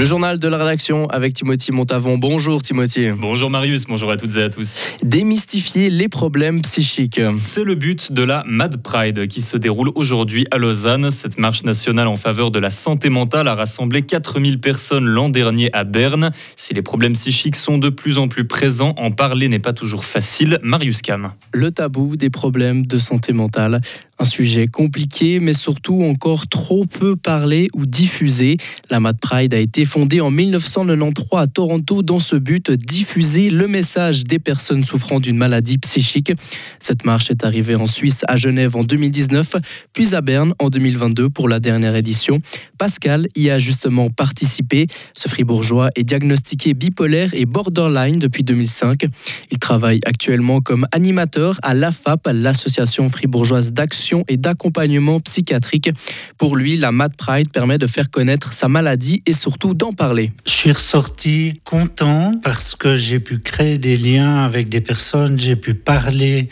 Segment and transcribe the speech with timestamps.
[0.00, 2.16] Le journal de la rédaction avec Timothy Montavon.
[2.16, 3.10] Bonjour Timothy.
[3.10, 4.80] Bonjour Marius, bonjour à toutes et à tous.
[5.02, 7.20] Démystifier les problèmes psychiques.
[7.36, 11.10] C'est le but de la Mad Pride qui se déroule aujourd'hui à Lausanne.
[11.10, 15.68] Cette marche nationale en faveur de la santé mentale a rassemblé 4000 personnes l'an dernier
[15.74, 16.30] à Berne.
[16.56, 20.06] Si les problèmes psychiques sont de plus en plus présents, en parler n'est pas toujours
[20.06, 20.60] facile.
[20.62, 21.32] Marius Cam.
[21.52, 23.82] Le tabou des problèmes de santé mentale.
[24.22, 28.58] Un sujet compliqué, mais surtout encore trop peu parlé ou diffusé.
[28.90, 33.66] La Mad Pride a été fondée en 1993 à Toronto dans ce but, diffuser le
[33.66, 36.34] message des personnes souffrant d'une maladie psychique.
[36.80, 39.56] Cette marche est arrivée en Suisse à Genève en 2019,
[39.94, 42.40] puis à Berne en 2022 pour la dernière édition.
[42.76, 44.86] Pascal y a justement participé.
[45.14, 49.06] Ce fribourgeois est diagnostiqué bipolaire et borderline depuis 2005.
[49.50, 55.90] Il travaille actuellement comme animateur à l'AFAP, l'association fribourgeoise d'action et d'accompagnement psychiatrique.
[56.38, 60.32] Pour lui, la Mad Pride permet de faire connaître sa maladie et surtout d'en parler.
[60.46, 65.56] Je suis ressorti content parce que j'ai pu créer des liens avec des personnes, j'ai
[65.56, 66.48] pu parler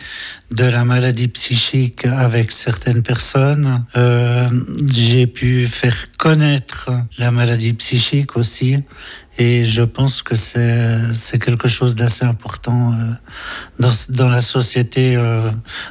[0.52, 4.48] de la maladie psychique avec certaines personnes, euh,
[4.90, 8.76] j'ai pu faire connaître la maladie psychique aussi
[9.38, 13.12] et je pense que c'est quelque chose d'assez important euh,
[13.78, 15.48] dans, dans, la société euh,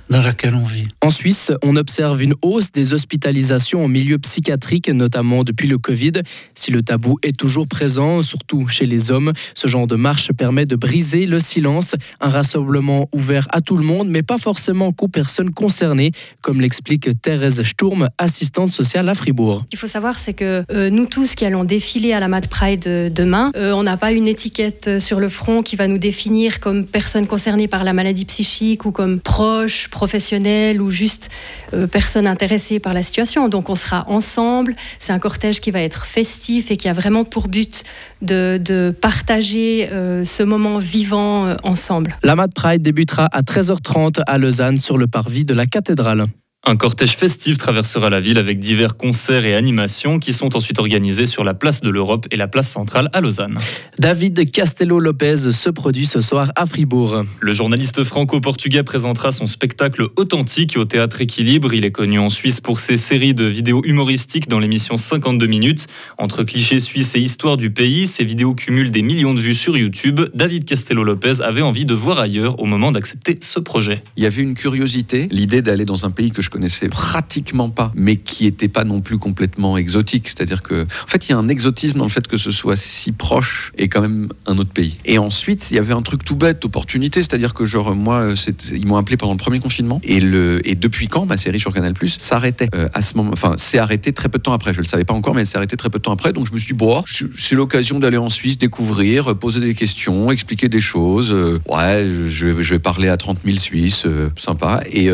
[0.09, 0.89] dans laquelle on vit.
[1.01, 6.11] En Suisse, on observe une hausse des hospitalisations en milieu psychiatrique, notamment depuis le Covid.
[6.55, 10.65] Si le tabou est toujours présent, surtout chez les hommes, ce genre de marche permet
[10.65, 11.95] de briser le silence.
[12.19, 17.21] Un rassemblement ouvert à tout le monde, mais pas forcément qu'aux personnes concernées, comme l'explique
[17.21, 19.61] Thérèse Sturm, assistante sociale à Fribourg.
[19.63, 22.47] Ce qu'il faut savoir, c'est que euh, nous tous qui allons défiler à la Mad
[22.47, 25.97] Pride demain, euh, on n'a pas une étiquette euh, sur le front qui va nous
[25.97, 31.29] définir comme personne concernée par la maladie psychique ou comme proche, professionnel ou juste
[31.73, 33.49] euh, personne intéressée par la situation.
[33.49, 34.75] Donc on sera ensemble.
[34.99, 37.83] C'est un cortège qui va être festif et qui a vraiment pour but
[38.21, 42.17] de, partager ce moment vivant ensemble.
[42.23, 46.25] La Mad Pride débutera à 13h30 à Lausanne sur le parvis de la cathédrale.
[46.69, 51.25] Un cortège festif traversera la ville avec divers concerts et animations qui sont ensuite organisés
[51.25, 53.55] sur la place de l'Europe et la place centrale à Lausanne.
[53.99, 57.23] David Castello-Lopez se produit ce soir à Fribourg.
[57.39, 61.73] Le journaliste franco-portugais présentera son spectacle authentique au théâtre Équilibre.
[61.73, 65.87] Il est connu en Suisse pour ses séries de vidéos humoristiques dans l'émission 52 minutes.
[66.17, 69.77] Entre clichés suisses et histoire du pays, ces vidéos cumulent des millions de vues sur
[69.77, 70.19] YouTube.
[70.33, 74.03] David Castello-Lopez avait envie de voir ailleurs au moment d'accepter ce projet.
[74.17, 77.91] Il y avait une curiosité, l'idée d'aller dans un pays que je connaissais pratiquement pas,
[77.93, 80.27] mais qui n'était pas non plus complètement exotique.
[80.27, 82.75] C'est-à-dire que, en fait, il y a un exotisme dans le fait que ce soit
[82.75, 84.97] si proche et quand même un autre pays.
[85.05, 88.29] Et ensuite, il y avait un truc tout bête, opportunité, c'est-à-dire que genre moi,
[88.71, 91.71] ils m'ont appelé pendant le premier confinement et le et depuis quand ma série sur
[91.71, 94.73] Canal Plus s'arrêtait euh, à ce moment, enfin, c'est arrêté très peu de temps après.
[94.73, 96.33] Je le savais pas encore, mais elle s'est arrêtée très peu de temps après.
[96.33, 100.31] Donc je me suis dit bon, c'est l'occasion d'aller en Suisse, découvrir, poser des questions,
[100.31, 101.31] expliquer des choses.
[101.31, 104.81] Euh, ouais, je, vais parler à 30 000 Suisses, euh, sympa.
[104.91, 105.11] Et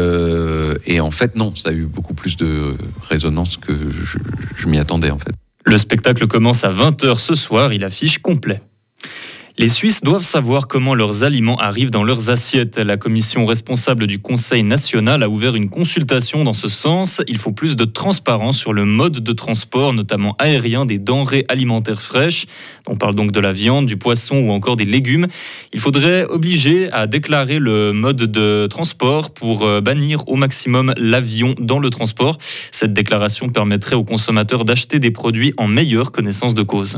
[0.86, 2.76] et en fait non, ça a eu beaucoup plus de
[3.10, 4.18] résonance que je,
[4.56, 5.34] je m'y attendais en fait.
[5.66, 8.62] Le spectacle commence à 20h ce soir, il affiche complet.
[9.60, 12.80] Les Suisses doivent savoir comment leurs aliments arrivent dans leurs assiettes.
[12.80, 17.22] La commission responsable du Conseil national a ouvert une consultation dans ce sens.
[17.28, 22.02] Il faut plus de transparence sur le mode de transport, notamment aérien, des denrées alimentaires
[22.02, 22.48] fraîches.
[22.88, 25.28] On parle donc de la viande, du poisson ou encore des légumes.
[25.72, 31.54] Il faudrait obliger à déclarer le mode de transport pour euh, bannir au maximum l'avion
[31.60, 32.40] dans le transport.
[32.72, 36.98] Cette déclaration permettrait aux consommateurs d'acheter des produits en meilleure connaissance de cause.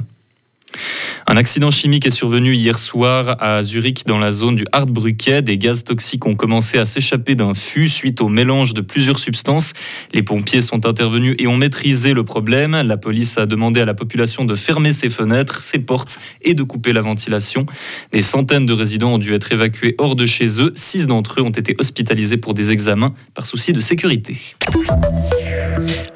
[1.27, 5.41] Un accident chimique est survenu hier soir à Zurich dans la zone du Hardbrücke.
[5.41, 9.73] Des gaz toxiques ont commencé à s'échapper d'un fût suite au mélange de plusieurs substances.
[10.13, 12.73] Les pompiers sont intervenus et ont maîtrisé le problème.
[12.73, 16.61] La police a demandé à la population de fermer ses fenêtres, ses portes et de
[16.61, 17.65] couper la ventilation.
[18.11, 20.73] Des centaines de résidents ont dû être évacués hors de chez eux.
[20.75, 24.37] Six d'entre eux ont été hospitalisés pour des examens par souci de sécurité.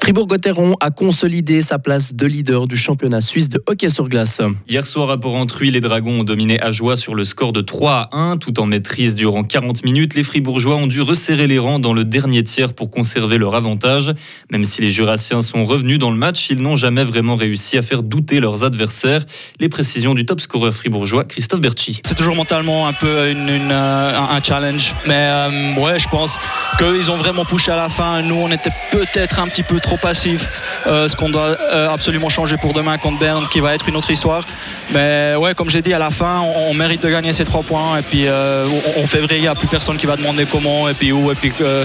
[0.02, 4.40] Fribourg-Gotteron a consolidé sa place de leader du championnat suisse de hockey sur glace.
[4.66, 8.08] Hier soir à Porrentruy, les Dragons ont dominé à joie sur le score de 3
[8.10, 8.38] à 1.
[8.38, 12.04] Tout en maîtrise durant 40 minutes, les Fribourgeois ont dû resserrer les rangs dans le
[12.04, 14.14] dernier tiers pour conserver leur avantage.
[14.50, 17.82] Même si les Jurassiens sont revenus dans le match, ils n'ont jamais vraiment réussi à
[17.82, 19.26] faire douter leurs adversaires.
[19.60, 22.00] Les précisions du top scoreur fribourgeois Christophe Berchi.
[22.06, 24.94] C'est toujours mentalement un peu une, euh, un challenge.
[25.06, 26.38] Mais euh, ouais, je pense
[26.78, 28.22] qu'ils ont vraiment poussé à la fin.
[28.22, 30.50] Nous, on était peut-être un petit peu trop passif.
[30.86, 31.56] Euh, ce qu'on doit
[31.90, 34.44] absolument changer pour demain contre Berne, qui va être une autre histoire.
[34.92, 37.98] Mais ouais, comme j'ai dit, à la fin, on, mérite de gagner ces trois points.
[37.98, 38.66] Et puis euh,
[38.96, 41.30] on, fait vrai, il n'y a plus personne qui va demander comment et puis où
[41.30, 41.84] et puis euh,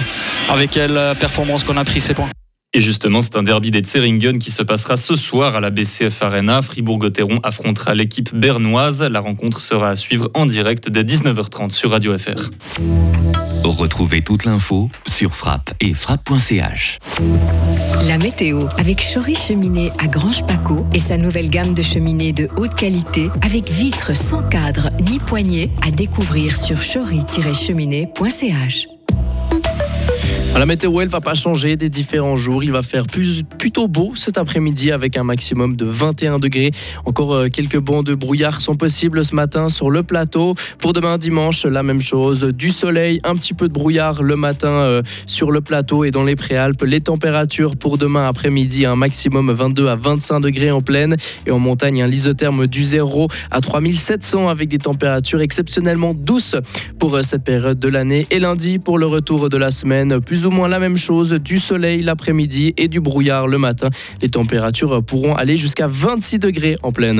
[0.50, 2.30] avec quelle performance qu'on a pris ces points.
[2.76, 6.22] Et justement, c'est un derby des Zeringen qui se passera ce soir à la BCF
[6.22, 6.62] Arena.
[6.62, 9.02] Fribourg-Gotteron affrontera l'équipe bernoise.
[9.02, 12.50] La rencontre sera à suivre en direct dès 19h30 sur Radio FR.
[13.64, 17.00] Retrouvez toute l'info sur frappe et frappe.ch.
[18.10, 22.50] La météo avec Chory Cheminée à Grange Paco et sa nouvelle gamme de cheminées de
[22.58, 28.95] haute qualité avec vitres sans cadre ni poignée à découvrir sur chory-cheminée.ch.
[30.58, 32.64] La météo, elle va pas changer des différents jours.
[32.64, 36.72] Il va faire plutôt beau cet après-midi avec un maximum de 21 degrés.
[37.04, 40.56] Encore euh, quelques bancs de brouillard sont possibles ce matin sur le plateau.
[40.80, 42.42] Pour demain dimanche, la même chose.
[42.44, 46.24] Du soleil, un petit peu de brouillard le matin euh, sur le plateau et dans
[46.24, 46.84] les préalpes.
[46.84, 51.60] Les températures pour demain après-midi, un maximum 22 à 25 degrés en plaine et en
[51.60, 56.56] montagne, un lisotherme du 0 à 3700 avec des températures exceptionnellement douces
[56.98, 58.26] pour euh, cette période de l'année.
[58.32, 61.60] Et lundi, pour le retour de la semaine, plus au moins la même chose, du
[61.60, 63.90] soleil l'après-midi et du brouillard le matin.
[64.22, 67.20] Les températures pourront aller jusqu'à 26 degrés en pleine.